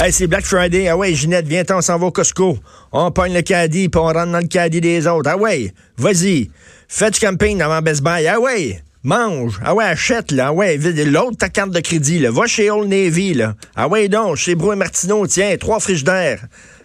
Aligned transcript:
Hey, 0.00 0.12
c'est 0.12 0.26
Black 0.26 0.44
Friday. 0.44 0.88
Ah 0.88 0.96
ouais, 0.96 1.14
Ginette, 1.14 1.46
viens 1.46 1.62
on 1.70 1.80
s'en 1.80 1.98
va 1.98 2.06
au 2.06 2.10
Costco. 2.10 2.58
On 2.92 3.10
pogne 3.10 3.32
le 3.32 3.42
caddie, 3.42 3.88
puis 3.88 4.00
on 4.00 4.04
rentre 4.04 4.32
dans 4.32 4.40
le 4.40 4.46
caddie 4.48 4.80
des 4.80 5.06
autres. 5.06 5.30
Ah 5.32 5.36
ouais, 5.36 5.72
vas-y. 5.96 6.50
Fais 6.88 7.10
du 7.10 7.20
camping 7.20 7.58
devant 7.58 7.80
Best 7.80 8.02
Buy. 8.02 8.26
Ah 8.26 8.40
ouais, 8.40 8.82
mange. 9.04 9.60
Ah 9.62 9.74
ouais, 9.74 9.84
achète, 9.84 10.32
là. 10.32 10.46
Ah 10.48 10.52
ouais, 10.52 10.76
l'autre, 10.76 11.36
ta 11.38 11.48
carte 11.48 11.70
de 11.70 11.80
crédit, 11.80 12.18
là. 12.18 12.30
Va 12.30 12.46
chez 12.46 12.70
Old 12.70 12.88
Navy, 12.88 13.34
là. 13.34 13.54
Ah 13.76 13.86
ouais, 13.86 14.08
donc, 14.08 14.36
chez 14.36 14.54
Brou 14.54 14.72
et 14.72 14.76
Martineau, 14.76 15.26
tiens, 15.26 15.56
trois 15.58 15.78
frigidaires. 15.78 16.40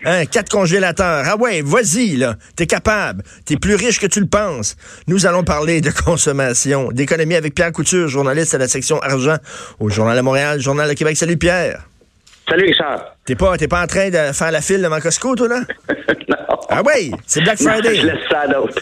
Hein, 0.05 0.25
quatre 0.25 0.49
congélateurs. 0.49 1.23
Ah 1.25 1.35
ouais, 1.37 1.61
vas-y, 1.61 2.17
là. 2.17 2.35
T'es 2.55 2.67
capable. 2.67 3.23
T'es 3.45 3.57
plus 3.57 3.75
riche 3.75 3.99
que 3.99 4.07
tu 4.07 4.19
le 4.19 4.27
penses. 4.27 4.75
Nous 5.07 5.25
allons 5.25 5.43
parler 5.43 5.81
de 5.81 5.91
consommation, 5.91 6.91
d'économie 6.91 7.35
avec 7.35 7.55
Pierre 7.55 7.71
Couture, 7.71 8.07
journaliste 8.07 8.53
à 8.53 8.57
la 8.57 8.67
section 8.67 9.01
argent 9.01 9.37
au 9.79 9.89
Journal 9.89 10.15
de 10.15 10.21
Montréal, 10.21 10.61
Journal 10.61 10.87
de 10.87 10.93
Québec. 10.93 11.17
Salut, 11.17 11.37
Pierre. 11.37 11.89
Salut, 12.49 12.65
Richard. 12.65 13.15
T'es 13.25 13.35
pas, 13.35 13.57
t'es 13.57 13.67
pas 13.67 13.83
en 13.83 13.87
train 13.87 14.09
de 14.09 14.33
faire 14.33 14.51
la 14.51 14.61
file 14.61 14.81
devant 14.81 14.99
Costco, 14.99 15.35
toi, 15.35 15.47
là? 15.47 15.59
non. 16.29 16.57
Ah 16.69 16.81
oui, 16.83 17.11
c'est 17.27 17.41
Black 17.41 17.59
Friday. 17.59 17.95
je 17.95 18.07
laisse 18.07 18.27
ça 18.29 18.39
à 18.41 18.47
d'autres. 18.47 18.81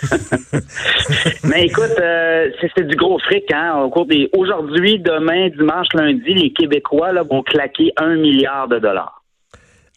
Mais 1.43 1.65
écoute, 1.65 1.95
euh, 1.99 2.49
c'est 2.75 2.87
du 2.87 2.95
gros 2.95 3.19
fric, 3.19 3.51
hein, 3.53 3.81
au 3.83 3.89
cours 3.89 4.05
des... 4.05 4.29
Aujourd'hui, 4.37 4.99
demain, 4.99 5.49
dimanche, 5.49 5.87
lundi, 5.93 6.33
les 6.33 6.53
Québécois, 6.53 7.11
là, 7.11 7.23
vont 7.23 7.43
claquer 7.43 7.91
un 7.97 8.15
milliard 8.15 8.69
de 8.69 8.79
dollars. 8.79 9.21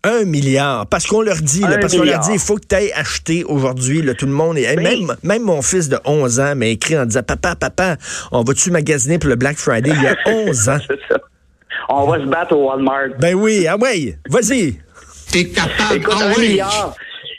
Un 0.02 0.24
milliard. 0.24 0.86
Parce 0.86 1.06
qu'on 1.06 1.20
leur 1.20 1.36
dit, 1.36 1.60
parce 1.60 1.94
qu'on 1.94 2.04
leur 2.04 2.20
dit, 2.20 2.32
il 2.32 2.38
faut 2.40 2.56
que 2.56 2.66
tu 2.66 2.74
ailles 2.74 2.92
acheter 2.92 3.44
aujourd'hui. 3.44 4.02
Tout 4.16 4.26
le 4.26 4.32
monde 4.32 4.56
est. 4.56 4.74
Même, 4.76 5.14
même 5.22 5.42
mon 5.42 5.60
fils 5.62 5.90
de 5.90 5.98
11 6.06 6.40
ans 6.40 6.56
m'a 6.56 6.66
écrit 6.66 6.98
en 6.98 7.04
disant 7.04 7.22
Papa, 7.22 7.54
papa, 7.54 7.96
on 8.32 8.42
va-tu 8.42 8.70
magasiner 8.70 9.18
pour 9.18 9.28
le 9.28 9.36
Black 9.36 9.58
Friday 9.58 9.90
il 9.94 10.02
y 10.02 10.06
a 10.06 10.16
11 10.26 10.68
ans? 10.70 10.78
c'est 10.88 10.98
ça 11.08 11.20
on 11.88 12.06
va 12.06 12.20
se 12.20 12.26
battre 12.26 12.56
au 12.56 12.68
Walmart. 12.68 13.18
Ben 13.18 13.34
oui, 13.34 13.66
ah 13.68 13.76
oui, 13.80 14.14
vas-y. 14.28 14.78
T'es 15.32 15.48
capable. 15.48 15.96
Écoute, 15.96 16.14
ah 16.20 16.38
milliard. 16.38 16.94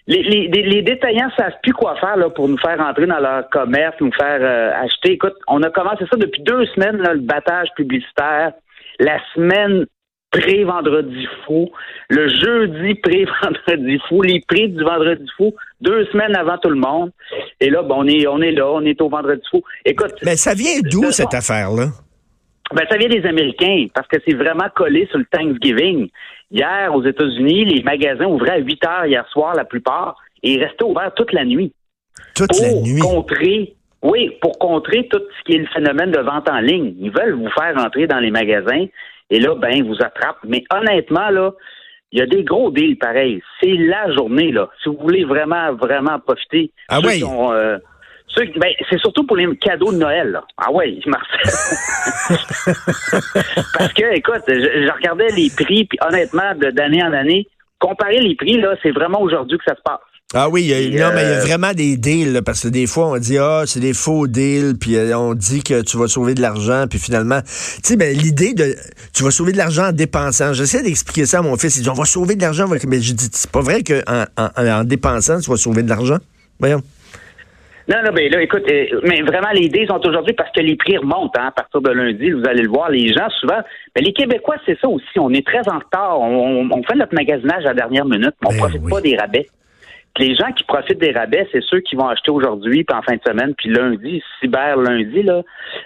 Les, 0.07 0.23
les, 0.23 0.47
les, 0.47 0.81
détaillants 0.81 1.29
savent 1.37 1.53
plus 1.61 1.73
quoi 1.73 1.95
faire 1.97 2.17
là, 2.17 2.29
pour 2.29 2.49
nous 2.49 2.57
faire 2.57 2.79
entrer 2.81 3.05
dans 3.05 3.19
leur 3.19 3.49
commerce, 3.49 3.95
nous 4.01 4.11
faire 4.11 4.39
euh, 4.41 4.83
acheter. 4.83 5.13
Écoute, 5.13 5.35
on 5.47 5.61
a 5.63 5.69
commencé 5.69 6.05
ça 6.11 6.17
depuis 6.17 6.41
deux 6.41 6.65
semaines, 6.67 6.97
là, 6.97 7.13
le 7.13 7.21
battage 7.21 7.69
publicitaire. 7.75 8.51
La 8.99 9.19
semaine 9.33 9.85
pré-vendredi 10.31 11.27
fou, 11.45 11.69
le 12.09 12.27
jeudi 12.29 12.95
pré-vendredi 12.95 13.99
fou, 14.07 14.21
les 14.21 14.41
prix 14.47 14.69
du 14.69 14.83
vendredi 14.83 15.25
fou, 15.37 15.53
deux 15.81 16.05
semaines 16.07 16.35
avant 16.35 16.57
tout 16.57 16.69
le 16.69 16.75
monde. 16.75 17.11
Et 17.59 17.69
là, 17.69 17.83
bon, 17.83 17.99
on 17.99 18.07
est, 18.07 18.27
on 18.27 18.41
est 18.41 18.51
là, 18.51 18.69
on 18.71 18.81
est 18.81 18.99
au 19.01 19.09
vendredi 19.09 19.43
fou. 19.49 19.61
Écoute. 19.85 20.15
Mais 20.23 20.35
ça 20.35 20.53
vient 20.53 20.79
d'où 20.83 21.11
cette 21.11 21.33
affaire-là? 21.33 21.87
Ben, 22.73 22.85
ça 22.89 22.97
vient 22.97 23.09
des 23.09 23.25
Américains, 23.25 23.87
parce 23.93 24.07
que 24.07 24.17
c'est 24.25 24.35
vraiment 24.35 24.67
collé 24.73 25.07
sur 25.07 25.17
le 25.17 25.25
Thanksgiving. 25.25 26.09
Hier, 26.49 26.93
aux 26.93 27.03
États-Unis, 27.03 27.65
les 27.65 27.83
magasins 27.83 28.25
ouvraient 28.25 28.51
à 28.51 28.57
8 28.57 28.85
heures 28.85 29.05
hier 29.05 29.27
soir, 29.29 29.55
la 29.55 29.65
plupart, 29.65 30.15
et 30.43 30.53
ils 30.53 30.63
restaient 30.63 30.83
ouverts 30.83 31.13
toute 31.15 31.33
la 31.33 31.45
nuit. 31.45 31.73
Toute 32.35 32.59
la 32.59 32.73
nuit? 32.73 32.99
Contrer, 32.99 33.73
oui, 34.01 34.37
pour 34.41 34.57
contrer 34.59 35.07
tout 35.09 35.21
ce 35.37 35.43
qui 35.45 35.57
est 35.57 35.59
le 35.59 35.67
phénomène 35.67 36.11
de 36.11 36.19
vente 36.19 36.49
en 36.49 36.59
ligne. 36.59 36.95
Ils 36.99 37.11
veulent 37.11 37.35
vous 37.35 37.49
faire 37.51 37.77
entrer 37.77 38.07
dans 38.07 38.19
les 38.19 38.31
magasins, 38.31 38.85
et 39.29 39.39
là, 39.39 39.55
ben, 39.55 39.71
ils 39.73 39.83
vous 39.83 40.01
attrapent. 40.01 40.43
Mais 40.45 40.63
honnêtement, 40.73 41.29
là, 41.29 41.51
il 42.11 42.19
y 42.19 42.21
a 42.21 42.25
des 42.25 42.43
gros 42.43 42.71
deals 42.71 42.97
pareils. 42.97 43.41
C'est 43.61 43.73
la 43.73 44.11
journée, 44.13 44.51
là. 44.51 44.69
Si 44.83 44.89
vous 44.89 44.97
voulez 44.99 45.23
vraiment, 45.23 45.73
vraiment 45.73 46.19
profiter. 46.19 46.71
Ah 46.89 46.99
oui? 47.01 47.23
Ben, 48.37 48.71
c'est 48.89 48.99
surtout 48.99 49.25
pour 49.25 49.35
les 49.35 49.47
cadeaux 49.57 49.91
de 49.91 49.97
Noël. 49.97 50.39
Ah 50.57 50.71
ouais, 50.71 50.97
Marcel. 51.05 51.41
Parce 53.77 53.93
que, 53.93 54.15
écoute, 54.15 54.43
je, 54.47 54.93
regardais 54.93 55.29
les 55.29 55.49
prix, 55.49 55.85
puis 55.85 55.99
honnêtement, 56.07 56.53
d'année 56.73 57.03
en 57.03 57.13
année, 57.13 57.47
comparer 57.79 58.19
les 58.19 58.35
prix, 58.35 58.59
là, 58.59 58.75
c'est 58.81 58.91
vraiment 58.91 59.21
aujourd'hui 59.21 59.57
que 59.57 59.63
ça 59.65 59.75
se 59.75 59.81
passe. 59.83 59.99
Ah 60.33 60.47
oui, 60.47 60.63
il 60.63 60.93
y 60.93 61.01
a, 61.01 61.09
non, 61.09 61.13
mais 61.13 61.23
il 61.23 61.27
y 61.27 61.33
a 61.33 61.39
euh, 61.39 61.41
vraiment 61.41 61.73
des 61.73 61.97
deals, 61.97 62.41
parce 62.45 62.61
que 62.61 62.69
des 62.69 62.87
fois, 62.87 63.07
on 63.07 63.17
dit, 63.17 63.37
ah, 63.37 63.63
c'est 63.65 63.81
des 63.81 63.93
faux 63.93 64.27
deals, 64.27 64.75
puis 64.79 64.95
euh, 64.95 65.17
on 65.17 65.33
dit 65.33 65.61
que 65.61 65.81
tu 65.81 65.97
vas 65.97 66.07
sauver 66.07 66.35
de 66.35 66.41
l'argent, 66.41 66.85
puis 66.89 66.99
finalement, 66.99 67.41
tu 67.41 67.49
sais, 67.83 67.97
ben, 67.97 68.15
l'idée 68.15 68.53
de, 68.53 68.73
tu 69.13 69.23
vas 69.23 69.31
sauver 69.31 69.51
de 69.51 69.57
l'argent 69.57 69.87
en 69.89 69.91
dépensant. 69.91 70.53
J'essaie 70.53 70.83
d'expliquer 70.83 71.25
ça 71.25 71.39
à 71.39 71.41
mon 71.41 71.57
fils. 71.57 71.75
Il 71.75 71.83
dit, 71.83 71.89
on 71.89 71.95
va 71.95 72.05
sauver 72.05 72.35
de 72.35 72.41
l'argent. 72.41 72.65
Mais 72.69 73.01
je 73.01 73.13
dis, 73.13 73.27
c'est 73.29 73.51
pas 73.51 73.59
vrai 73.59 73.83
qu'en 73.83 74.25
en 74.37 74.83
dépensant, 74.85 75.41
tu 75.41 75.49
vas 75.49 75.57
sauver 75.57 75.83
de 75.83 75.89
l'argent? 75.89 76.19
Voyons. 76.59 76.81
Non, 77.87 77.97
non, 78.05 78.11
ben 78.13 78.31
là, 78.31 78.41
écoute, 78.41 78.63
euh, 78.69 79.01
mais 79.03 79.21
vraiment, 79.21 79.49
les 79.53 79.63
idées 79.63 79.87
sont 79.87 80.05
aujourd'hui 80.05 80.33
parce 80.33 80.51
que 80.51 80.61
les 80.61 80.75
prix 80.75 80.97
remontent 80.97 81.39
hein, 81.39 81.47
à 81.47 81.51
partir 81.51 81.81
de 81.81 81.89
lundi. 81.89 82.31
Vous 82.31 82.47
allez 82.47 82.63
le 82.63 82.69
voir, 82.69 82.89
les 82.89 83.07
gens, 83.13 83.29
souvent. 83.39 83.59
Mais 83.95 84.01
les 84.01 84.13
Québécois, 84.13 84.57
c'est 84.65 84.79
ça 84.79 84.87
aussi. 84.87 85.19
On 85.19 85.31
est 85.31 85.45
très 85.45 85.67
en 85.67 85.79
retard. 85.79 86.19
On, 86.19 86.83
fait 86.83 86.95
notre 86.95 87.13
magasinage 87.13 87.65
à 87.65 87.69
la 87.69 87.73
dernière 87.73 88.05
minute, 88.05 88.33
mais 88.41 88.49
on 88.49 88.51
ne 88.51 88.57
ben 88.57 88.59
profite 88.59 88.89
pas 88.89 89.01
des 89.01 89.15
rabais. 89.15 89.47
les 90.19 90.35
gens 90.35 90.51
qui 90.51 90.63
profitent 90.63 90.99
des 90.99 91.11
rabais, 91.11 91.47
c'est 91.51 91.63
ceux 91.63 91.79
qui 91.79 91.95
vont 91.95 92.07
acheter 92.07 92.31
aujourd'hui, 92.31 92.83
puis 92.83 92.97
en 92.97 93.01
fin 93.01 93.15
de 93.15 93.21
semaine, 93.25 93.53
puis 93.55 93.69
lundi, 93.69 94.21
cyber 94.39 94.77
lundi, 94.77 95.23
là, 95.23 95.41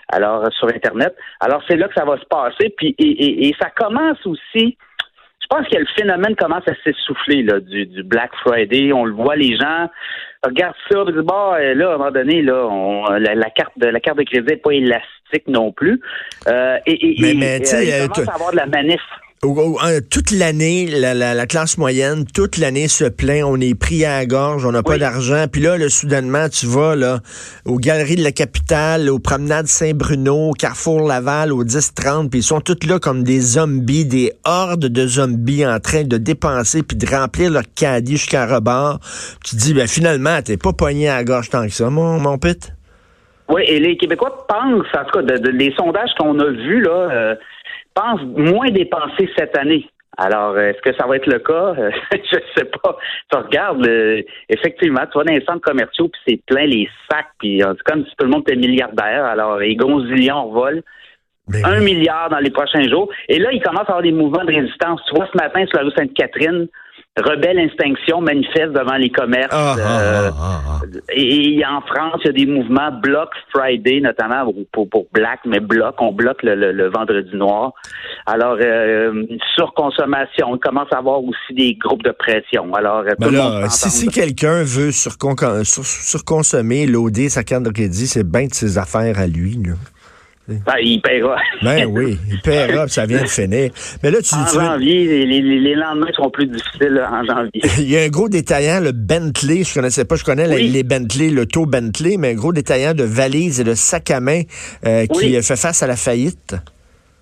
alors 0.10 0.52
sur 0.54 0.68
Internet. 0.68 1.16
Alors, 1.40 1.62
c'est 1.68 1.76
là 1.78 1.88
que 1.88 1.94
ça 1.94 2.06
va 2.06 2.18
se 2.18 2.26
passer. 2.26 2.74
Puis, 2.78 2.96
et 2.98 3.54
ça 3.60 3.70
commence 3.70 4.26
aussi 4.26 4.78
je 5.46 5.58
pense 5.58 5.68
que 5.68 5.78
le 5.78 5.86
phénomène 5.96 6.36
commence 6.36 6.64
à 6.68 6.74
s'essouffler 6.84 7.44
là, 7.44 7.60
du, 7.60 7.86
du, 7.86 8.04
Black 8.04 8.32
Friday. 8.44 8.92
On 8.94 9.06
le 9.06 9.14
voit, 9.14 9.36
les 9.36 9.56
gens 9.56 9.88
regardent 10.44 10.76
ça, 10.90 11.04
disent 11.06 11.22
bon, 11.24 11.54
euh, 11.54 11.74
là, 11.76 11.92
à 11.92 11.94
un 11.94 11.98
moment 11.98 12.12
donné, 12.12 12.42
là, 12.42 12.66
on, 12.66 13.06
la, 13.10 13.50
carte 13.52 13.78
de 13.78 13.88
la 13.88 14.00
carte 14.00 14.18
de 14.18 14.24
crédit 14.24 14.48
n'est 14.48 14.58
pas 14.58 14.72
élastique 14.72 15.48
non 15.48 15.72
plus. 15.72 16.02
Euh, 16.48 16.78
et, 16.88 17.12
et, 17.12 17.16
mais, 17.22 17.34
mais, 17.36 17.58
et, 17.58 17.94
euh, 17.94 18.04
il 18.04 18.10
commence 18.10 18.30
à 18.30 18.34
avoir 18.34 18.52
de 18.52 18.58
la 18.58 18.66
manif 18.66 19.02
toute 20.10 20.32
l'année, 20.32 20.88
la, 20.88 21.46
classe 21.46 21.78
moyenne, 21.78 22.26
toute 22.26 22.58
l'année 22.58 22.88
se 22.88 23.06
plaint, 23.06 23.44
on 23.46 23.60
est 23.60 23.78
pris 23.78 24.04
à 24.04 24.20
la 24.20 24.26
gorge, 24.26 24.66
on 24.66 24.72
n'a 24.72 24.82
pas 24.82 24.98
d'argent. 24.98 25.46
Puis 25.52 25.62
là, 25.62 25.78
soudainement, 25.90 26.50
tu 26.50 26.66
vas 26.66 26.96
là, 26.96 27.20
aux 27.66 27.78
galeries 27.78 28.16
de 28.16 28.24
la 28.24 28.32
capitale, 28.32 29.10
aux 29.10 29.20
promenades 29.20 29.68
Saint-Bruno, 29.68 30.50
au 30.50 30.54
Carrefour 30.54 31.08
Laval, 31.08 31.54
au 31.54 31.64
10-30, 31.64 32.30
puis 32.30 32.40
ils 32.40 32.44
sont 32.44 32.62
tous 32.62 32.88
là 32.88 33.00
comme 33.00 33.24
des 33.24 33.40
zombies, 33.40 34.06
des 34.06 34.34
hordes 34.46 34.88
de 34.88 35.08
zombies 35.08 35.66
en 35.66 35.80
train 35.80 36.04
de 36.04 36.18
dépenser 36.18 36.82
puis 36.82 36.98
de 36.98 37.06
remplir 37.06 37.52
leur 37.52 37.64
caddie 37.76 38.18
jusqu'à 38.18 38.48
rebord. 38.48 39.00
Tu 39.44 39.56
te 39.56 39.62
dis, 39.62 39.74
ben 39.74 39.88
finalement, 39.88 40.42
t'es 40.44 40.58
pas 40.58 40.74
pogné 40.74 41.10
à 41.10 41.18
la 41.18 41.24
gorge 41.24 41.50
tant 41.50 41.66
que 41.66 41.74
ça, 41.74 41.90
mon, 41.90 42.20
mon 42.20 42.38
pit. 42.38 42.72
Oui, 43.48 43.62
et 43.68 43.80
les 43.80 43.96
Québécois 43.96 44.48
pensent, 44.48 44.88
en 44.98 45.06
tout 45.06 45.20
cas, 45.20 45.22
de, 45.22 45.50
les 45.52 45.72
sondages 45.78 46.10
qu'on 46.18 46.40
a 46.40 46.50
vus, 46.50 46.82
là, 46.82 47.10
euh, 47.12 47.36
pense 47.96 48.22
moins 48.24 48.70
dépenser 48.70 49.30
cette 49.38 49.58
année. 49.58 49.88
Alors, 50.18 50.58
est-ce 50.58 50.82
que 50.82 50.96
ça 50.96 51.08
va 51.08 51.18
être 51.18 51.28
le 51.28 51.40
cas? 51.40 51.74
je 52.12 52.38
sais 52.56 52.66
pas. 52.66 52.98
Tu 53.32 53.38
regardes, 53.38 53.86
effectivement, 54.50 55.02
tu 55.12 55.18
vas 55.18 55.24
dans 55.26 55.34
les 55.34 55.44
centres 55.44 55.62
commerciaux, 55.62 56.08
puis 56.08 56.22
c'est 56.28 56.42
plein 56.46 56.66
les 56.66 56.88
sacs, 57.10 57.32
puis 57.40 57.62
c'est 57.62 57.84
comme 57.84 58.06
si 58.06 58.12
tout 58.18 58.26
le 58.26 58.32
monde 58.32 58.44
était 58.48 58.56
milliardaire. 58.56 59.26
Alors, 59.26 59.58
les 59.58 59.76
gonzillions 59.76 60.52
volent. 60.52 60.82
Ben 61.48 61.64
un 61.64 61.80
milliard 61.80 62.30
dans 62.30 62.40
les 62.40 62.50
prochains 62.50 62.88
jours. 62.90 63.10
Et 63.30 63.38
là, 63.38 63.52
il 63.52 63.62
commence 63.62 63.82
à 63.82 63.92
avoir 63.92 64.02
des 64.02 64.12
mouvements 64.12 64.44
de 64.46 64.54
résistance. 64.54 65.02
Tu 65.08 65.16
vois, 65.16 65.28
ce 65.32 65.38
matin, 65.38 65.64
sur 65.68 65.78
la 65.78 65.84
rue 65.84 65.92
Sainte-Catherine, 65.92 66.68
Rebelle 67.18 67.60
Instinction 67.60 68.20
manifeste 68.20 68.74
devant 68.74 68.98
les 68.98 69.10
commerces. 69.10 69.48
Ah, 69.52 69.76
ah, 69.80 70.32
ah, 70.38 70.82
euh, 70.84 71.00
et, 71.14 71.64
en 71.66 71.80
France, 71.82 72.20
il 72.26 72.28
y 72.28 72.30
a 72.30 72.34
des 72.34 72.46
mouvements 72.46 72.92
Block 73.02 73.30
Friday, 73.54 74.02
notamment 74.02 74.52
pour, 74.74 74.90
pour 74.90 75.06
Black, 75.14 75.40
mais 75.46 75.62
Block, 75.62 75.96
on 76.00 76.12
bloque 76.12 76.44
le, 76.44 76.90
vendredi 76.90 77.34
noir. 77.34 77.72
Alors, 78.26 78.58
euh, 78.60 79.24
surconsommation, 79.56 80.56
il 80.56 80.60
commence 80.60 80.92
à 80.92 80.98
avoir 80.98 81.24
aussi 81.24 81.54
des 81.54 81.76
groupes 81.76 82.04
de 82.04 82.12
pression. 82.12 82.74
Alors, 82.74 83.06
euh, 83.08 83.14
ben 83.18 83.70
si, 83.70 83.90
si 83.90 84.08
quelqu'un 84.10 84.64
veut 84.64 84.92
surconsommer, 84.92 86.86
loader 86.86 87.30
sa 87.30 87.46
carte 87.46 87.64
de 87.64 87.72
crédit, 87.72 88.08
c'est 88.08 88.30
bien 88.30 88.48
de 88.48 88.54
ses 88.54 88.78
affaires 88.78 89.20
à 89.20 89.28
lui. 89.28 89.58
Là. 89.66 89.76
Ben, 90.48 90.76
il 90.80 91.02
paiera. 91.02 91.38
Ben 91.64 91.86
oui, 91.86 92.20
il 92.30 92.40
paiera, 92.40 92.88
ça 92.88 93.08
vient 93.08 93.24
de 93.24 93.28
finir. 93.28 93.72
Mais 94.04 94.12
là, 94.12 94.20
tu, 94.22 94.36
en 94.36 94.46
janvier, 94.46 95.26
les, 95.26 95.42
les, 95.42 95.76
lendemains 95.76 96.12
seront 96.14 96.30
plus 96.30 96.46
difficiles 96.46 97.04
en 97.10 97.24
janvier. 97.26 97.62
il 97.80 97.90
y 97.90 97.98
a 97.98 98.02
un 98.04 98.10
gros 98.10 98.30
détaillant, 98.30 98.80
le 98.80 98.92
Bentley, 98.92 99.64
je 99.64 99.74
connaissais 99.74 100.06
pas, 100.06 100.16
je 100.16 100.24
connais 100.24 100.48
les, 100.48 100.84
Bentley, 100.84 101.30
le 101.30 101.48
taux 101.48 101.66
Bentley, 101.66 102.18
mais 102.20 102.32
un 102.32 102.36
gros 102.36 102.54
détaillant 102.54 102.94
de 102.94 103.04
valises 103.04 103.60
et 103.60 103.64
de 103.64 103.74
sacs 103.74 104.12
à 104.12 104.20
main 104.20 104.42
euh, 104.86 105.08
qui 105.08 105.34
fait 105.34 105.56
face 105.56 105.82
à 105.82 105.88
la 105.88 105.96
faillite. 105.96 106.56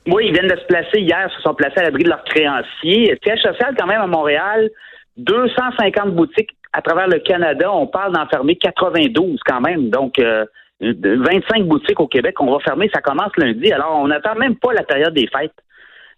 Oui, 0.06 0.26
ils 0.28 0.34
viennent 0.34 0.50
de 0.50 0.60
se 0.60 0.66
placer 0.66 1.00
hier, 1.00 1.32
se 1.34 1.42
sont 1.44 1.54
placés 1.54 1.80
à 1.80 1.84
l'abri 1.84 2.04
de 2.04 2.10
leurs 2.10 2.26
créanciers. 2.26 3.18
Siège 3.24 3.40
social 3.40 3.74
quand 3.80 3.88
même 3.88 4.02
à 4.02 4.08
Montréal, 4.08 4.70
250 5.16 6.14
boutiques 6.14 6.50
à 6.74 6.82
travers 6.82 7.08
le 7.08 7.20
Canada. 7.20 7.72
On 7.72 7.88
parle 7.88 8.14
d'enfermer 8.14 8.58
92 8.58 9.40
quand 9.46 9.62
même, 9.62 9.90
donc... 9.90 10.20
Euh, 10.20 10.46
25 10.92 11.64
boutiques 11.66 12.00
au 12.00 12.08
Québec 12.08 12.36
qu'on 12.36 12.52
va 12.52 12.60
fermer, 12.60 12.90
ça 12.94 13.02
commence 13.02 13.32
lundi. 13.38 13.72
Alors, 13.72 14.00
on 14.00 14.08
n'attend 14.08 14.36
même 14.36 14.56
pas 14.56 14.74
la 14.74 14.84
période 14.84 15.14
des 15.14 15.28
fêtes. 15.28 15.54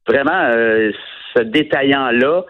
Vraiment, 0.08 0.52
euh, 0.56 0.92
ce 1.36 1.44
détaillant-là, 1.44 2.46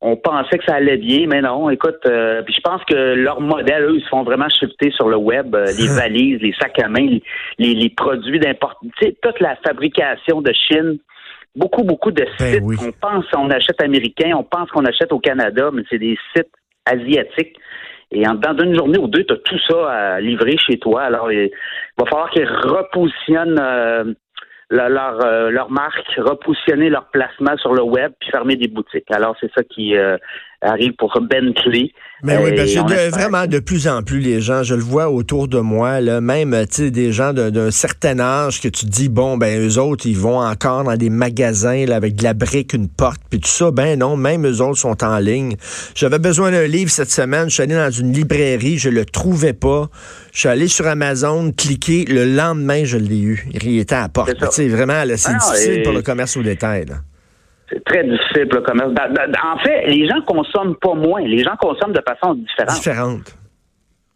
on 0.00 0.16
pensait 0.16 0.58
que 0.58 0.64
ça 0.66 0.74
allait 0.74 0.98
bien, 0.98 1.26
mais 1.26 1.40
non. 1.40 1.70
Écoute, 1.70 2.00
euh, 2.06 2.42
puis 2.42 2.54
je 2.54 2.60
pense 2.60 2.82
que 2.84 3.14
leur 3.14 3.40
modèle, 3.40 3.84
eux, 3.84 3.96
ils 3.96 4.02
se 4.02 4.08
font 4.08 4.22
vraiment 4.22 4.48
shifter 4.48 4.90
sur 4.90 5.08
le 5.08 5.16
web, 5.16 5.54
euh, 5.54 5.66
les 5.78 5.88
valises, 5.96 6.40
les 6.40 6.54
sacs 6.60 6.78
à 6.78 6.88
main, 6.88 7.18
les, 7.58 7.74
les 7.74 7.90
produits 7.90 8.38
d'importation, 8.38 9.12
toute 9.22 9.40
la 9.40 9.56
fabrication 9.56 10.42
de 10.42 10.52
Chine 10.52 10.98
Beaucoup, 11.56 11.84
beaucoup 11.84 12.10
de 12.10 12.22
Ben 12.38 12.54
sites. 12.54 12.62
oui. 12.62 12.76
On 12.82 12.92
pense 12.92 13.26
qu'on 13.30 13.48
achète 13.50 13.82
américain, 13.82 14.32
on 14.36 14.44
pense 14.44 14.70
qu'on 14.70 14.84
achète 14.84 15.10
au 15.10 15.18
Canada, 15.18 15.70
mais 15.72 15.82
c'est 15.88 15.98
des 15.98 16.18
sites 16.36 16.52
asiatiques. 16.84 17.56
Et 18.12 18.26
en 18.26 18.34
dedans 18.34 18.54
d'une 18.54 18.74
journée 18.74 18.98
ou 18.98 19.08
deux, 19.08 19.24
tu 19.24 19.34
as 19.34 19.38
tout 19.38 19.58
ça 19.68 19.90
à 19.90 20.20
livrer 20.20 20.56
chez 20.58 20.78
toi. 20.78 21.02
Alors, 21.02 21.30
il 21.32 21.50
va 21.98 22.06
falloir 22.06 22.30
qu'ils 22.30 22.48
repositionnent 22.48 23.58
euh, 23.60 24.14
leur, 24.70 24.88
leur, 24.88 25.24
euh, 25.24 25.50
leur 25.50 25.70
marque, 25.70 26.08
repositionner 26.16 26.88
leur 26.88 27.10
placement 27.10 27.56
sur 27.56 27.74
le 27.74 27.82
web, 27.82 28.12
puis 28.20 28.30
fermer 28.30 28.56
des 28.56 28.68
boutiques. 28.68 29.10
Alors, 29.10 29.36
c'est 29.40 29.50
ça 29.52 29.62
qui 29.64 29.96
euh, 29.96 30.16
arrive 30.62 30.92
pour 30.98 31.12
Bentley. 31.20 31.92
Mais 32.22 32.38
oui, 32.38 32.54
parce 32.56 32.72
que 32.72 33.10
vraiment 33.10 33.46
de 33.46 33.58
plus 33.58 33.86
en 33.88 34.02
plus 34.02 34.20
les 34.20 34.40
gens, 34.40 34.62
je 34.62 34.74
le 34.74 34.80
vois 34.80 35.10
autour 35.10 35.48
de 35.48 35.58
moi, 35.60 36.00
là, 36.00 36.20
même 36.22 36.56
des 36.78 37.12
gens 37.12 37.32
d'un 37.34 37.70
certain 37.70 38.18
âge 38.20 38.60
que 38.62 38.68
tu 38.68 38.86
te 38.86 38.90
dis 38.90 39.10
bon 39.10 39.36
ben 39.36 39.60
eux 39.68 39.78
autres 39.78 40.06
ils 40.06 40.16
vont 40.16 40.38
encore 40.40 40.84
dans 40.84 40.96
des 40.96 41.10
magasins 41.10 41.84
là, 41.84 41.96
avec 41.96 42.14
de 42.16 42.22
la 42.22 42.32
brique, 42.32 42.72
une 42.72 42.88
porte, 42.88 43.20
puis 43.28 43.38
tout 43.40 43.50
ça, 43.50 43.70
ben 43.70 43.98
non, 43.98 44.16
même 44.16 44.46
eux 44.46 44.62
autres 44.62 44.78
sont 44.78 45.04
en 45.04 45.18
ligne. 45.18 45.56
J'avais 45.94 46.18
besoin 46.18 46.50
d'un 46.50 46.66
livre 46.66 46.90
cette 46.90 47.10
semaine, 47.10 47.48
je 47.50 47.54
suis 47.54 47.62
allé 47.62 47.74
dans 47.74 47.90
une 47.90 48.12
librairie, 48.12 48.78
je 48.78 48.88
le 48.88 49.04
trouvais 49.04 49.52
pas. 49.52 49.90
Je 50.32 50.40
suis 50.40 50.48
allé 50.48 50.68
sur 50.68 50.86
Amazon, 50.86 51.52
cliquer, 51.52 52.06
le 52.08 52.24
lendemain 52.24 52.84
je 52.84 52.96
l'ai 52.96 53.20
eu. 53.20 53.46
Il 53.62 53.78
était 53.78 53.94
à 53.94 54.02
la 54.02 54.08
porte. 54.08 54.32
C'est 54.52 54.68
vraiment, 54.68 55.02
c'est 55.16 55.30
Ah 55.34 55.38
difficile 55.38 55.72
et- 55.80 55.82
pour 55.82 55.92
le 55.92 56.02
commerce 56.02 56.36
au 56.36 56.42
détail. 56.42 56.86
là. 56.86 56.96
Très 57.96 58.04
difficile 58.04 58.48
pour 58.48 58.60
le 58.60 58.64
commerce. 58.66 58.92
En 59.42 59.58
fait, 59.58 59.86
les 59.86 60.06
gens 60.06 60.20
consomment 60.26 60.76
pas 60.76 60.92
moins. 60.92 61.22
Les 61.22 61.42
gens 61.42 61.56
consomment 61.56 61.94
de 61.94 62.02
façon 62.06 62.34
différente. 62.34 62.74
Différente. 62.74 63.36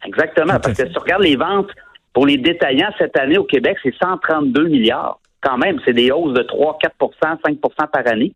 Exactement. 0.05 0.59
Parce 0.59 0.77
que 0.77 0.85
si 0.85 0.93
tu 0.93 0.99
regardes 0.99 1.23
les 1.23 1.35
ventes 1.35 1.71
pour 2.13 2.27
les 2.27 2.37
détaillants 2.37 2.91
cette 2.99 3.17
année 3.17 3.39
au 3.39 3.43
Québec, 3.43 3.77
c'est 3.81 3.93
132 3.99 4.67
milliards. 4.67 5.19
Quand 5.41 5.57
même, 5.57 5.79
c'est 5.83 5.93
des 5.93 6.11
hausses 6.11 6.33
de 6.33 6.43
3, 6.43 6.77
4% 7.01 7.37
5% 7.43 7.87
par 7.91 8.07
année. 8.07 8.33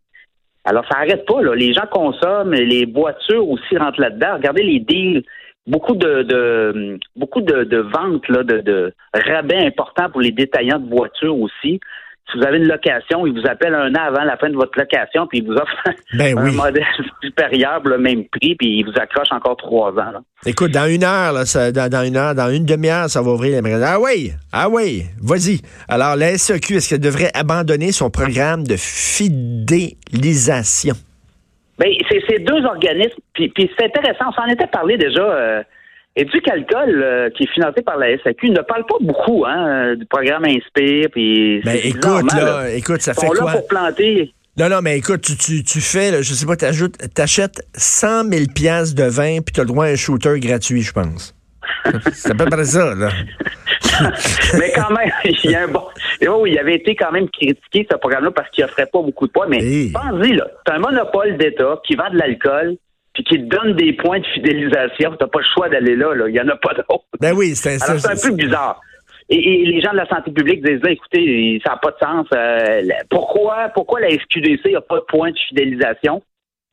Alors, 0.64 0.84
ça 0.90 0.98
n'arrête 0.98 1.24
pas. 1.26 1.40
Là. 1.40 1.54
Les 1.54 1.72
gens 1.72 1.86
consomment, 1.92 2.52
les 2.52 2.84
voitures 2.84 3.48
aussi 3.48 3.78
rentrent 3.78 4.00
là-dedans. 4.00 4.34
Regardez 4.34 4.64
les 4.64 4.80
deals. 4.80 5.22
Beaucoup 5.68 5.94
de, 5.94 6.22
de 6.22 6.98
beaucoup 7.14 7.40
de, 7.40 7.62
de 7.64 7.78
ventes, 7.78 8.28
là, 8.28 8.42
de, 8.42 8.60
de 8.60 8.92
rabais 9.14 9.64
importants 9.64 10.10
pour 10.10 10.20
les 10.20 10.32
détaillants 10.32 10.78
de 10.80 10.88
voitures 10.88 11.38
aussi. 11.38 11.80
Si 12.32 12.38
vous 12.38 12.44
avez 12.44 12.56
une 12.58 12.66
location, 12.66 13.24
ils 13.24 13.32
vous 13.32 13.46
appellent 13.48 13.72
un 13.74 13.94
an 13.94 14.00
avant 14.08 14.24
la 14.24 14.36
fin 14.36 14.50
de 14.50 14.56
votre 14.56 14.76
location, 14.76 15.28
puis 15.28 15.38
ils 15.38 15.46
vous 15.46 15.52
offrent 15.54 15.84
Ben 16.18 16.36
un 16.36 16.44
oui. 16.44 16.56
modèle 16.56 16.82
supérieur 17.22 17.80
pour 17.80 17.90
le 17.90 17.98
même 17.98 18.24
prix, 18.24 18.56
puis 18.56 18.80
ils 18.80 18.84
vous 18.84 18.98
accrochent 19.00 19.30
encore 19.30 19.56
trois 19.56 19.92
ans. 19.92 20.10
Là. 20.12 20.20
Écoute, 20.44 20.72
dans 20.72 20.86
une 20.86 21.04
heure, 21.04 21.32
là, 21.32 21.46
ça- 21.46 21.70
dans, 21.70 21.88
dans 21.88 22.02
une 22.02 22.16
heure, 22.16 22.34
dans 22.34 22.50
une 22.50 22.66
demi-heure, 22.66 23.08
ça 23.08 23.22
va 23.22 23.30
ouvrir 23.30 23.52
les 23.52 23.62
magasins. 23.62 23.92
Ah 23.94 24.00
oui, 24.00 24.32
ah 24.52 24.68
oui, 24.68 25.04
vas-y. 25.22 25.60
Alors, 25.88 26.16
la 26.16 26.36
SEQ, 26.36 26.74
est-ce 26.76 26.88
qu'elle 26.90 27.00
devrait 27.00 27.30
abandonner 27.32 27.92
son 27.92 28.10
programme 28.10 28.64
de 28.64 28.74
fidélisation? 28.76 30.94
Ben, 31.78 31.90
c'est 32.10 32.22
ces 32.28 32.38
deux 32.38 32.64
organismes, 32.64 33.20
puis, 33.34 33.50
puis 33.50 33.70
c'est 33.78 33.84
intéressant, 33.84 34.30
on 34.30 34.32
s'en 34.32 34.46
était 34.46 34.66
parlé 34.66 34.96
déjà. 34.96 35.20
Euh, 35.22 35.62
Éducalcool, 36.16 37.02
euh, 37.02 37.30
qui 37.30 37.44
est 37.44 37.52
financé 37.52 37.82
par 37.82 37.98
la 37.98 38.16
SAQ, 38.18 38.50
ne 38.50 38.62
parle 38.62 38.84
pas 38.86 38.96
beaucoup 39.00 39.44
hein, 39.46 39.68
euh, 39.92 39.96
du 39.96 40.06
programme 40.06 40.44
Inspire. 40.46 41.08
Puis 41.12 41.60
Ben 41.64 41.76
écoute, 41.84 42.32
là, 42.32 42.70
écoute, 42.74 43.02
ça 43.02 43.12
fait 43.14 43.26
là 43.26 43.32
quoi? 43.38 43.52
pour 43.52 43.66
planter. 43.68 44.32
Non, 44.58 44.70
non, 44.70 44.78
mais 44.82 44.96
écoute, 44.96 45.20
tu, 45.20 45.36
tu, 45.36 45.62
tu 45.62 45.80
fais, 45.82 46.10
là, 46.10 46.22
je 46.22 46.32
sais 46.32 46.46
pas, 46.46 46.56
t'ajoutes- 46.56 46.96
t'achètes 47.12 47.60
100 47.74 48.24
000 48.32 48.44
piastres 48.54 48.94
de 48.96 49.06
vin, 49.06 49.40
puis 49.44 49.52
t'as 49.54 49.62
le 49.62 49.68
droit 49.68 49.84
à 49.84 49.88
un 49.88 49.96
shooter 49.96 50.40
gratuit, 50.40 50.80
je 50.80 50.92
pense. 50.92 51.34
C'est 52.14 52.30
à 52.30 52.34
peu 52.34 52.46
près 52.46 52.64
ça, 52.64 52.94
là. 52.94 53.10
mais 54.58 54.72
quand 54.74 54.90
même, 54.90 55.10
il 55.44 55.50
y 55.50 55.54
a 55.54 55.64
un 55.64 55.68
bon. 55.68 55.82
Oui, 56.40 56.52
il 56.52 56.58
avait 56.58 56.76
été 56.76 56.94
quand 56.96 57.12
même 57.12 57.28
critiqué, 57.28 57.86
ce 57.90 57.96
programme-là, 57.98 58.30
parce 58.30 58.48
qu'il 58.50 58.64
offrait 58.64 58.86
pas 58.86 59.02
beaucoup 59.02 59.26
de 59.26 59.32
points. 59.32 59.46
Mais 59.48 59.62
Hey. 59.62 59.92
pense-y, 59.92 60.32
là, 60.34 60.46
c'est 60.66 60.72
un 60.72 60.78
monopole 60.78 61.36
d'État 61.36 61.78
qui 61.86 61.94
vend 61.94 62.08
de 62.10 62.16
l'alcool, 62.18 62.76
puis 63.16 63.24
qui 63.24 63.36
te 63.48 63.56
donne 63.56 63.74
des 63.76 63.94
points 63.94 64.20
de 64.20 64.26
fidélisation. 64.34 65.16
T'as 65.18 65.26
pas 65.26 65.38
le 65.38 65.44
choix 65.54 65.68
d'aller 65.68 65.96
là, 65.96 66.14
là. 66.14 66.28
Il 66.28 66.34
y 66.34 66.40
en 66.40 66.48
a 66.48 66.56
pas 66.56 66.74
d'autres. 66.74 67.04
Ben 67.20 67.32
oui, 67.34 67.54
c'est 67.56 67.82
Alors, 67.82 67.98
c'est 68.00 68.10
un 68.26 68.30
peu 68.30 68.36
bizarre. 68.36 68.80
Et, 69.28 69.36
et 69.36 69.66
les 69.66 69.80
gens 69.80 69.92
de 69.92 69.96
la 69.96 70.06
santé 70.08 70.30
publique 70.30 70.62
disent 70.64 70.82
là, 70.82 70.90
écoutez, 70.90 71.60
ça 71.64 71.72
n'a 71.72 71.78
pas 71.78 71.90
de 71.90 71.96
sens. 72.00 72.26
Euh, 72.34 72.82
pourquoi, 73.10 73.70
pourquoi 73.74 74.00
la 74.00 74.10
SQDC 74.10 74.72
n'a 74.72 74.80
pas 74.82 74.96
de 74.96 75.04
point 75.08 75.30
de 75.30 75.38
fidélisation? 75.48 76.22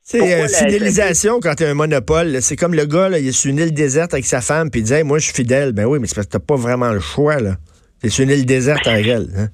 C'est 0.02 0.20
euh, 0.20 0.46
fidélisation 0.48 1.40
quand 1.40 1.54
t'as 1.56 1.70
un 1.70 1.74
monopole. 1.74 2.42
C'est 2.42 2.56
comme 2.56 2.74
le 2.74 2.84
gars, 2.84 3.08
là, 3.08 3.18
il 3.18 3.28
est 3.28 3.32
sur 3.32 3.50
une 3.50 3.58
île 3.58 3.72
déserte 3.72 4.12
avec 4.12 4.26
sa 4.26 4.40
femme, 4.42 4.70
puis 4.70 4.82
il 4.82 4.84
dit 4.84 4.92
Hey, 4.92 5.02
Moi, 5.02 5.18
je 5.18 5.24
suis 5.24 5.34
fidèle. 5.34 5.72
Ben 5.72 5.86
oui, 5.86 5.98
mais 5.98 6.06
c'est 6.06 6.14
parce 6.14 6.26
que 6.26 6.32
t'as 6.32 6.44
pas 6.46 6.56
vraiment 6.56 6.92
le 6.92 7.00
choix, 7.00 7.40
là. 7.40 7.52
T'es 8.02 8.10
sur 8.10 8.24
une 8.24 8.30
île 8.30 8.44
déserte 8.44 8.86
avec 8.86 9.06
elle. 9.08 9.28
hein. 9.36 9.48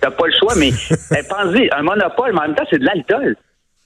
T'as 0.00 0.10
pas 0.10 0.26
le 0.26 0.32
choix, 0.38 0.54
mais 0.58 0.70
ben, 1.10 1.24
pensez, 1.28 1.68
un 1.72 1.82
monopole, 1.82 2.32
mais 2.34 2.40
en 2.40 2.46
même 2.48 2.56
temps, 2.56 2.64
c'est 2.68 2.78
de 2.80 2.84
l'alcool. 2.84 3.36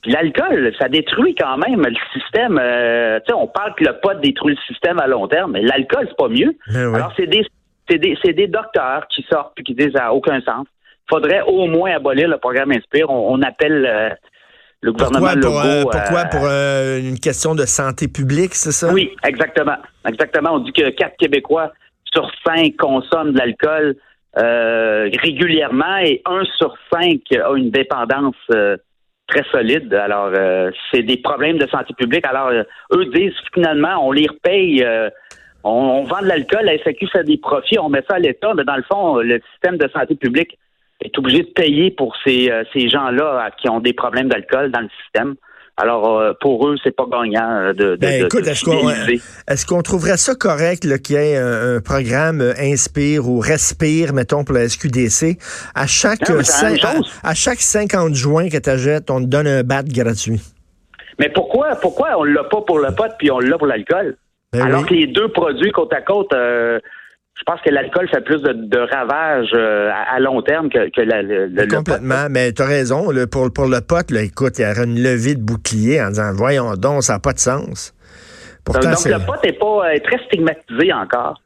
L'alcool, 0.09 0.73
ça 0.79 0.89
détruit 0.89 1.35
quand 1.35 1.57
même 1.59 1.83
le 1.83 1.95
système. 2.13 2.59
euh, 2.61 3.19
tu 3.21 3.27
sais, 3.29 3.35
on 3.35 3.47
parle 3.47 3.75
que 3.77 3.85
le 3.85 3.93
pot 4.01 4.15
détruit 4.21 4.55
le 4.55 4.61
système 4.67 4.99
à 5.01 5.07
long 5.07 5.29
terme, 5.29 5.53
mais 5.53 5.63
l'alcool, 5.63 6.07
c'est 6.09 6.17
pas 6.17 6.29
mieux. 6.29 6.53
Oui. 6.75 6.95
Alors, 6.97 7.13
c'est 7.17 7.27
des, 7.27 7.45
c'est 7.89 7.99
des, 7.99 8.17
c'est 8.25 8.33
des 8.33 8.47
docteurs 8.49 9.07
qui 9.09 9.25
sortent 9.31 9.53
puis 9.55 9.65
qui 9.65 9.75
disent 9.75 9.93
ça 9.95 10.05
n'a 10.05 10.13
aucun 10.15 10.41
sens. 10.41 10.67
faudrait 11.11 11.43
au 11.47 11.67
moins 11.67 11.93
abolir 11.93 12.29
le 12.29 12.39
programme 12.39 12.73
Inspire. 12.73 13.11
On, 13.11 13.35
on 13.35 13.43
appelle 13.43 13.87
euh, 13.87 14.11
le 14.81 14.93
gouvernement 14.93 15.33
Pourquoi, 15.41 15.51
pour, 15.51 15.65
euh, 15.65 15.83
pourquoi? 15.83 16.21
euh, 16.21 16.31
Pour 16.31 16.45
euh, 16.47 16.99
une 16.99 17.19
question 17.19 17.55
de 17.55 17.65
santé 17.65 18.09
publique, 18.09 18.55
c'est 18.55 18.73
ça? 18.73 18.93
Oui, 18.93 19.11
exactement. 19.25 19.77
Exactement. 20.07 20.51
On 20.55 20.59
dit 20.61 20.73
que 20.73 20.89
quatre 20.91 21.17
Québécois 21.19 21.73
sur 22.13 22.31
cinq 22.47 22.77
consomment 22.77 23.33
de 23.33 23.39
l'alcool 23.39 23.97
euh, 24.39 25.11
régulièrement 25.23 25.99
et 25.99 26.23
un 26.27 26.45
sur 26.59 26.75
cinq 26.93 27.21
a 27.33 27.53
une 27.57 27.71
dépendance 27.71 28.37
euh, 28.55 28.77
très 29.29 29.45
solide. 29.51 29.93
Alors, 29.95 30.31
euh, 30.35 30.71
c'est 30.91 31.03
des 31.03 31.19
problèmes 31.19 31.59
de 31.59 31.69
santé 31.69 31.95
publique. 31.95 32.27
Alors, 32.27 32.49
euh, 32.49 32.65
eux 32.93 33.05
disent 33.07 33.35
finalement, 33.55 34.05
on 34.07 34.13
les 34.13 34.27
repaye. 34.27 34.83
euh, 34.83 35.11
on, 35.65 35.71
on 35.71 36.03
vend 36.05 36.23
de 36.23 36.27
l'alcool, 36.27 36.65
la 36.65 36.79
SAQ 36.79 37.07
fait 37.09 37.25
des 37.25 37.37
profits, 37.37 37.79
on 37.79 37.89
met 37.89 38.03
ça 38.09 38.17
à 38.17 38.19
l'État, 38.19 38.55
mais 38.55 38.65
dans 38.65 38.77
le 38.77 38.85
fond, 38.85 39.17
le 39.17 39.41
système 39.53 39.77
de 39.77 39.89
santé 39.89 40.15
publique 40.15 40.57
est 41.01 41.17
obligé 41.19 41.43
de 41.43 41.49
payer 41.49 41.91
pour 41.91 42.17
ces, 42.25 42.51
euh, 42.51 42.65
ces 42.73 42.89
gens-là 42.89 43.51
qui 43.61 43.69
ont 43.69 43.81
des 43.81 43.93
problèmes 43.93 44.29
d'alcool 44.29 44.71
dans 44.71 44.81
le 44.81 44.89
système. 45.03 45.35
Alors, 45.81 46.19
euh, 46.19 46.33
pour 46.41 46.69
eux, 46.69 46.75
c'est 46.83 46.95
pas 46.95 47.07
gagnant 47.11 47.51
euh, 47.51 47.73
de, 47.73 47.91
de, 47.93 47.97
Ben, 47.97 48.25
écoute, 48.25 48.47
est-ce 48.49 48.65
qu'on 48.65 48.91
est-ce 48.91 49.65
qu'on 49.65 49.81
trouverait 49.83 50.17
ça 50.17 50.35
correct 50.35 50.83
qu'il 51.03 51.17
y 51.17 51.19
ait 51.19 51.37
un, 51.37 51.77
un 51.77 51.81
programme 51.81 52.41
euh, 52.41 52.53
Inspire 52.59 53.29
ou 53.29 53.39
Respire, 53.39 54.13
mettons, 54.13 54.43
pour 54.43 54.57
la 54.57 54.69
SQDC? 54.69 55.39
À 55.77 55.87
chaque, 55.87 56.29
Non, 56.29 56.41
à, 56.43 57.29
à 57.31 57.35
chaque 57.35 57.61
50 57.61 58.13
juin 58.15 58.49
que 58.49 58.59
tu 58.59 58.69
achètes, 58.69 59.09
on 59.09 59.21
te 59.21 59.27
donne 59.27 59.47
un 59.47 59.63
bat 59.63 59.85
gratuit. 59.85 60.41
Mais 61.21 61.29
pourquoi, 61.29 61.77
pourquoi 61.81 62.09
on 62.19 62.25
l'a 62.25 62.45
pas 62.45 62.61
pour 62.63 62.81
le 62.81 62.93
pot 62.95 63.13
puis 63.17 63.31
on 63.31 63.39
l'a 63.39 63.57
pour 63.57 63.69
l'alcool? 63.69 64.17
Ben 64.53 64.63
Alors 64.63 64.83
oui. 64.83 64.89
que 64.89 64.95
les 64.95 65.07
deux 65.07 65.29
produits 65.29 65.71
côte 65.71 65.93
à 65.93 66.01
côte, 66.01 66.33
euh, 66.33 66.81
je 67.39 67.45
pense 67.45 67.61
que 67.63 67.71
l'alcool 67.71 68.09
fait 68.09 68.21
plus 68.21 68.43
de, 68.43 68.53
de 68.53 68.79
ravages 68.79 69.51
euh, 69.55 69.91
à, 69.91 70.17
à 70.17 70.19
long 70.21 70.43
terme 70.43 70.69
que, 70.69 70.91
que 70.91 71.01
la- 71.01 71.23
le, 71.23 71.47
le- 71.47 71.63
le 71.63 71.67
pot. 71.69 71.77
Complètement, 71.77 72.27
mais 72.31 72.53
tu 72.53 72.63
as 72.63 72.67
raison. 72.67 73.11
là, 73.11 73.27
pour, 73.27 73.53
pour 73.53 73.67
le 73.67 73.81
pote, 73.81 74.11
là, 74.11 74.23
écoute, 74.23 74.59
il 74.59 74.63
y 74.63 74.71
aurait 74.71 74.85
une 74.85 75.01
levée 75.03 75.35
de 75.37 75.43
bouclier 75.43 76.03
en 76.03 76.09
disant 76.09 76.33
Voyons 76.35 76.75
donc, 76.75 77.03
ça 77.05 77.15
n'a 77.15 77.19
pas 77.21 77.33
de 77.33 77.39
sens. 77.39 77.95
Pourtant, 78.65 78.91
Donc, 78.91 79.05
le 79.07 79.25
pot 79.25 79.37
n'est 79.45 79.53
pas 79.53 79.89
euh, 79.95 79.99
très 80.05 80.19
stigmatisé 80.27 80.93
encore. 80.93 81.41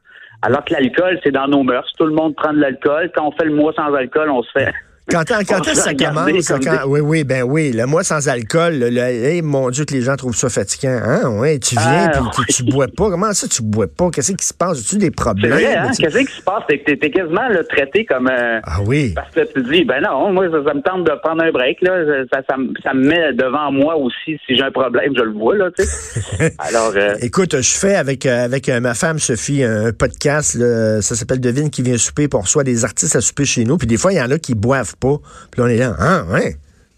Alors 0.45 0.65
que 0.65 0.73
l'alcool, 0.73 1.21
c'est 1.23 1.31
dans 1.31 1.47
nos 1.47 1.63
mœurs. 1.63 1.87
Tout 1.97 2.07
le 2.07 2.15
monde 2.15 2.35
prend 2.35 2.53
de 2.53 2.59
l'alcool. 2.59 3.13
Quand 3.15 3.29
on 3.29 3.33
fait 3.33 3.45
le 3.45 3.55
mois 3.55 3.73
sans 3.75 3.95
alcool, 3.95 4.29
on 4.31 4.43
se 4.43 4.51
fait. 4.53 4.73
Quand, 5.11 5.25
quand 5.27 5.67
est-ce 5.67 5.81
ça 5.83 5.95
commence? 5.95 6.47
quand- 6.49 6.87
Oui, 6.87 7.01
oui, 7.01 7.25
ben 7.25 7.43
oui. 7.43 7.73
Le 7.73 7.87
mois 7.87 8.05
sans 8.05 8.29
alcool, 8.29 8.75
le, 8.79 8.89
le- 8.89 8.99
hey, 9.01 9.43
mon 9.43 9.69
Dieu, 9.71 9.85
que 9.85 9.93
les 9.95 10.03
gens 10.03 10.15
trouvent 10.15 10.37
ça 10.37 10.49
fatigant. 10.49 10.97
Hein? 11.05 11.29
Ouais, 11.39 11.59
tu 11.59 11.75
viens, 11.75 12.11
Ah, 12.15 12.21
puis 12.37 12.45
tu, 12.55 12.65
tu 12.65 12.71
bois 12.71 12.87
pas. 12.87 13.11
Comment 13.11 13.33
ça, 13.33 13.49
tu 13.49 13.63
bois 13.63 13.89
pas? 13.89 14.11
Qu'est-ce 14.11 14.33
qui 14.33 14.47
se 14.47 14.55
passe? 14.55 14.79
As-tu 14.79 14.99
des 14.99 15.11
problèmes? 15.11 15.53
hein? 15.53 15.91
Tu- 15.95 16.03
Qu'est-ce 16.05 16.19
qui 16.19 16.33
se 16.37 16.43
passe? 16.43 16.63
T'es- 16.69 16.83
t'es 16.97 17.11
quasiment 17.11 17.49
là, 17.49 17.65
traité 17.65 18.05
comme. 18.05 18.29
euh, 18.29 18.61
Ah 18.63 18.79
oui. 18.87 19.13
Parce 19.15 19.35
que 19.35 19.41
tu 19.53 19.63
dis, 19.65 19.85
ben 19.85 20.01
non, 20.03 20.33
moi, 20.33 20.47
ça, 20.51 20.59
ça 20.69 20.75
me 20.75 20.83
tente 20.83 21.05
de 21.05 21.13
prendre 21.23 21.43
un 21.43 21.51
break. 21.51 21.79
Là. 21.83 22.25
Ça, 22.33 22.41
ça, 22.49 22.57
me- 22.57 22.73
ça 22.83 22.95
me 22.95 23.05
met 23.09 23.33
devant 23.35 23.73
moi 23.73 23.97
aussi. 23.97 24.39
Si 24.47 24.57
j'ai 24.57 24.63
un 24.63 24.71
problème, 24.71 25.13
je 25.17 25.23
le 25.23 25.33
vois. 25.33 25.57
Là. 25.57 25.71
Alors, 26.59 26.93
euh, 26.97 27.15
Écoute, 27.21 27.61
je 27.61 27.75
fais 27.77 27.97
avec, 27.97 28.25
euh, 28.25 28.45
avec 28.45 28.69
euh, 28.69 28.79
ma 28.81 28.95
femme 28.95 29.19
Sophie 29.19 29.65
un 29.65 29.93
podcast, 29.93 30.55
là, 30.55 31.03
ça 31.03 31.17
s'appelle 31.17 31.41
Devine 31.41 31.71
qui 31.71 31.83
vient 31.83 31.99
souper, 31.99 32.29
puis 32.29 32.39
on 32.39 32.43
reçoit 32.43 32.65
des 32.65 32.85
artistes 32.85 33.17
à 33.17 33.21
souper 33.21 33.45
chez 33.45 33.65
nous, 33.65 33.77
puis 33.79 33.87
des 33.87 33.97
fois, 33.97 34.13
il 34.13 34.19
y 34.19 34.23
en 34.23 34.31
a 34.31 34.39
qui 34.39 34.55
boivent 34.55 34.92
pas. 34.97 35.17
Puis 35.51 35.61
là, 35.61 35.67
on 35.67 35.69
est 35.69 35.77
là, 35.77 35.95
ah, 35.99 36.25
ouais, 36.33 36.57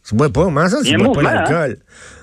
tu 0.08 0.14
bois 0.14 0.28
pas, 0.30 0.44
comment 0.44 0.68
ça, 0.68 0.78
tu 0.82 0.96
bois 0.96 1.12
pas 1.12 1.12
mouvement, 1.22 1.30
l'alcool? 1.30 1.76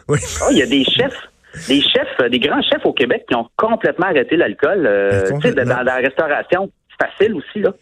Oui. 0.08 0.20
oh, 0.44 0.48
il 0.51 0.58
y 0.58 0.62
a 0.62 0.66
des 0.68 0.84
chefs, 0.98 1.68
des 1.68 1.82
chefs, 1.82 2.30
des 2.30 2.40
grands 2.40 2.62
chefs 2.62 2.86
au 2.86 2.94
Québec 2.94 3.25
qui 3.28 3.36
ont 3.36 3.48
complètement 3.58 4.08
arrêté 4.08 4.36
l'alcool. 4.38 4.86
euh, 4.86 5.30
dans, 5.30 5.66
dans 5.66 5.82
la 5.84 5.96
restauration. 5.98 6.70
C'est 7.00 7.08
facile 7.08 7.36
aussi, 7.36 7.60
là. 7.62 7.74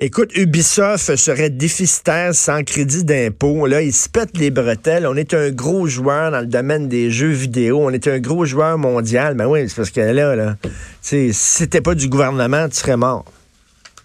Écoute, 0.00 0.36
Ubisoft 0.36 1.14
serait 1.16 1.50
déficitaire 1.50 2.34
sans 2.34 2.64
crédit 2.64 3.04
d'impôt. 3.04 3.66
Là, 3.66 3.82
ils 3.82 3.92
se 3.92 4.08
pètent 4.08 4.36
les 4.36 4.50
bretelles. 4.50 5.06
On 5.06 5.14
est 5.14 5.32
un 5.32 5.50
gros 5.50 5.86
joueur 5.86 6.32
dans 6.32 6.40
le 6.40 6.46
domaine 6.46 6.88
des 6.88 7.10
jeux 7.10 7.28
vidéo. 7.30 7.80
On 7.82 7.90
est 7.90 8.08
un 8.08 8.18
gros 8.18 8.44
joueur 8.46 8.76
mondial. 8.78 9.34
Ben 9.34 9.46
oui, 9.46 9.68
c'est 9.68 9.76
parce 9.76 9.90
que 9.90 10.00
là, 10.00 10.34
là, 10.34 10.56
si 11.00 11.32
c'était 11.32 11.82
pas 11.82 11.94
du 11.94 12.08
gouvernement, 12.08 12.68
tu 12.68 12.76
serais 12.76 12.96
mort. 12.96 13.24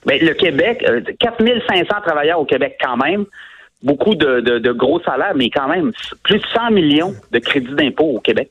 Ben, 0.06 0.20
le 0.22 0.34
Québec, 0.34 0.84
euh, 0.88 1.02
4500 1.20 1.86
travailleurs 2.06 2.40
au 2.40 2.46
Québec 2.46 2.78
quand 2.82 2.98
même. 2.98 3.26
beaucoup 3.84 4.16
de, 4.16 4.72
gros 4.72 5.00
salaires, 5.02 5.34
mais 5.36 5.50
quand 5.50 5.68
même 5.68 5.92
plus 6.24 6.40
de 6.40 6.46
100 6.54 6.72
millions 6.72 7.14
de 7.32 7.40
crédits 7.40 7.76
d'impôt 7.76 8.06
au 8.16 8.20
Québec. 8.20 8.50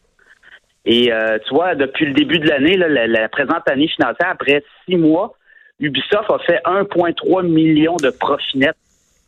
Et 0.85 1.13
euh, 1.13 1.39
tu 1.47 1.55
vois, 1.55 1.75
depuis 1.75 2.07
le 2.07 2.15
début 2.15 2.39
de 2.39 2.49
l'année, 2.49 2.77
la, 2.77 3.29
présente 3.29 3.69
année 3.69 3.89
financière, 3.89 4.31
après 4.31 4.63
six 4.87 4.97
mois, 4.97 5.35
Ubisoft 5.81 6.31
a 6.31 6.39
fait 6.41 6.61
1,3 6.65 7.47
million 7.47 7.97
de 7.97 8.11
profit 8.11 8.59
net. 8.59 8.75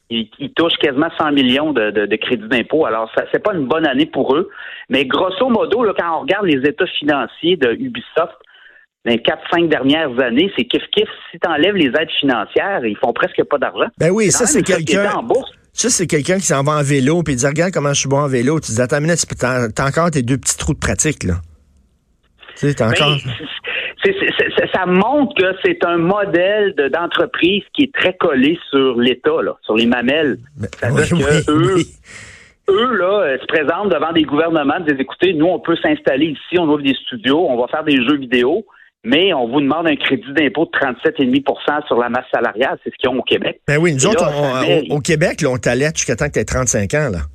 Il, 0.08 0.52
touche 0.56 0.72
quasiment 0.80 1.10
100 1.18 1.32
millions 1.32 1.72
de, 1.72 1.90
de, 1.90 2.16
crédits 2.16 2.48
d'impôt. 2.48 2.84
Alors, 2.84 3.08
ça 3.14 3.26
c'est 3.30 3.40
pas 3.40 3.54
une 3.54 3.66
bonne 3.66 3.86
année 3.86 4.06
pour 4.06 4.34
eux. 4.34 4.50
Mais 4.88 5.04
grosso 5.04 5.48
modo, 5.48 5.84
là, 5.84 5.92
quand 5.96 6.16
on 6.16 6.20
regarde 6.22 6.46
les 6.46 6.68
états 6.68 6.86
financiers 6.86 7.56
de 7.56 7.74
Ubisoft, 7.74 8.34
les 9.04 9.18
quatre, 9.22 9.42
cinq 9.50 9.68
dernières 9.68 10.18
années, 10.20 10.52
c'est 10.56 10.64
kiff-kiff. 10.64 11.08
Si 11.30 11.38
tu 11.38 11.48
enlèves 11.48 11.74
les 11.74 11.86
aides 11.86 12.10
financières, 12.20 12.84
ils 12.84 12.96
font 12.96 13.12
presque 13.12 13.42
pas 13.44 13.58
d'argent. 13.58 13.88
Ben 13.98 14.10
oui, 14.10 14.30
ça, 14.30 14.46
c'est 14.46 14.62
quelqu'un. 14.62 15.10
Ça, 15.72 15.88
c'est 15.88 16.06
quelqu'un 16.06 16.36
qui 16.36 16.46
s'en 16.46 16.62
va 16.62 16.72
en 16.72 16.82
vélo, 16.82 17.22
puis 17.22 17.34
il 17.34 17.36
dit 17.36 17.46
Regarde 17.46 17.72
comment 17.72 17.94
je 17.94 18.00
suis 18.00 18.08
bon 18.08 18.18
en 18.18 18.28
vélo. 18.28 18.60
Tu 18.60 18.72
dis 18.72 18.80
Attends 18.80 18.98
une 18.98 19.04
minute, 19.04 19.24
t'as 19.38 19.86
encore 19.86 20.10
tes 20.10 20.22
deux 20.22 20.36
petits 20.36 20.58
trous 20.58 20.74
de 20.74 20.78
pratique, 20.78 21.22
là. 21.24 21.34
Tu 22.58 22.70
sais, 22.70 22.74
ben, 22.78 22.90
encore. 22.90 23.16
ça 24.74 24.86
montre 24.86 25.34
que 25.34 25.54
c'est 25.64 25.82
un 25.84 25.96
modèle 25.96 26.74
d'entreprise 26.92 27.62
qui 27.72 27.84
est 27.84 27.94
très 27.94 28.14
collé 28.14 28.58
sur 28.70 28.98
l'État, 28.98 29.30
sur 29.62 29.76
les 29.76 29.86
mamelles. 29.86 30.38
Ben, 30.58 30.68
C'est-à-dire 30.74 31.08
que 31.08 31.50
eux, 31.50 31.82
eux, 32.68 32.96
là, 32.96 33.22
euh, 33.22 33.38
se 33.38 33.46
présentent 33.46 33.90
devant 33.90 34.12
des 34.12 34.24
gouvernements, 34.24 34.80
disent 34.80 34.98
écoutez, 34.98 35.32
nous, 35.32 35.46
on 35.46 35.60
peut 35.60 35.76
s'installer 35.76 36.26
ici, 36.26 36.58
on 36.58 36.64
ouvre 36.64 36.82
des 36.82 36.94
studios, 36.94 37.46
on 37.48 37.58
va 37.58 37.68
faire 37.68 37.84
des 37.84 37.96
jeux 37.96 38.18
vidéo 38.18 38.66
mais 39.04 39.32
on 39.32 39.48
vous 39.48 39.60
demande 39.60 39.86
un 39.86 39.96
crédit 39.96 40.32
d'impôt 40.34 40.66
de 40.66 40.70
37,5% 40.78 41.86
sur 41.86 41.98
la 41.98 42.08
masse 42.08 42.26
salariale. 42.32 42.78
C'est 42.84 42.90
ce 42.90 42.96
qu'ils 42.96 43.08
ont 43.08 43.18
au 43.18 43.22
Québec. 43.22 43.60
Ben 43.66 43.78
oui, 43.78 43.94
nous 43.94 44.06
autres, 44.06 44.26
au, 44.90 45.00
Québec, 45.00 45.40
là, 45.40 45.48
on 45.50 45.56
t'allait 45.56 45.90
jusqu'à 45.94 46.16
temps 46.16 46.28
que 46.28 46.32
tu 46.32 46.40
aies 46.40 46.44
35 46.44 46.94
ans. 46.94 47.10
Là. 47.12 47.18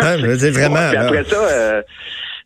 Hein, 0.00 0.16
je 0.18 0.26
veux 0.26 0.36
dire, 0.36 0.52
vraiment. 0.52 0.76
après 0.76 1.24
ça, 1.24 1.36
euh, 1.36 1.82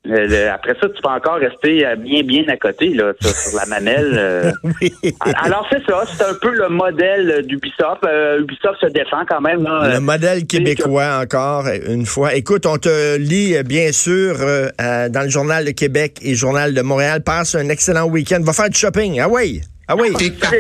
après 0.07 0.75
ça, 0.81 0.89
tu 0.89 1.03
peux 1.03 1.09
encore 1.09 1.37
rester 1.37 1.87
euh, 1.87 1.95
bien, 1.97 2.23
bien 2.23 2.43
à 2.49 2.57
côté, 2.57 2.89
là, 2.95 3.13
sur, 3.21 3.57
la 3.59 3.67
mamelle. 3.67 4.13
Euh. 4.17 4.53
Alors, 5.45 5.67
c'est 5.71 5.85
ça. 5.85 6.05
C'est 6.07 6.25
un 6.25 6.35
peu 6.41 6.53
le 6.53 6.69
modèle 6.69 7.45
d'Ubisoft. 7.47 8.03
Euh, 8.05 8.41
Ubisoft 8.41 8.81
se 8.81 8.87
défend 8.87 9.25
quand 9.29 9.41
même. 9.41 9.63
le 9.63 10.01
modèle 10.01 10.47
québécois, 10.47 11.21
encore 11.23 11.67
une 11.87 12.07
fois. 12.07 12.35
Écoute, 12.35 12.65
on 12.67 12.79
te 12.79 13.19
lit, 13.19 13.63
bien 13.63 13.93
sûr, 13.93 14.37
dans 14.79 15.23
le 15.23 15.29
Journal 15.29 15.65
de 15.67 15.73
Québec 15.73 16.19
et 16.23 16.35
Journal 16.35 16.73
de 16.73 16.83
Montréal. 16.83 17.23
Passe 17.23 17.55
un 17.55 17.69
excellent 17.69 18.07
week-end. 18.07 18.41
Va 18.41 18.53
faire 18.53 18.71
du 18.71 18.79
shopping. 18.79 19.21
Ah 19.21 19.29
oui! 19.29 19.61
Ah 19.87 19.97
oui! 19.97 20.13
Ah 20.15 20.51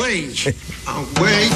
oui! 0.00 0.30
Ah 0.86 0.92
oui! 1.20 1.50